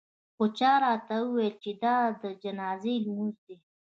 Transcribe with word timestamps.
خو 0.35 0.45
چا 0.57 0.71
راته 0.83 1.15
وویل 1.23 1.55
چې 1.63 1.71
دا 1.83 1.97
د 2.21 2.23
جنازې 2.43 2.93
لمونځ 3.05 3.35
دی. 3.47 3.57